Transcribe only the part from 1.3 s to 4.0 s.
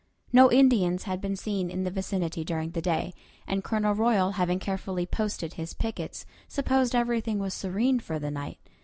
seen in the vicinity during the day, and Colonel